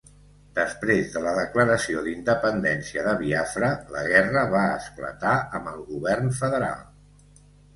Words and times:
Després 0.59 1.09
de 1.15 1.21
la 1.25 1.33
declaració 1.39 2.01
d'independència 2.07 3.03
de 3.09 3.13
Biafra, 3.21 3.69
la 3.97 4.01
guerra 4.09 4.47
va 4.57 4.65
esclatar 4.81 5.37
amb 5.61 5.71
el 5.75 5.87
Govern 5.95 6.33
Federal. 6.41 6.83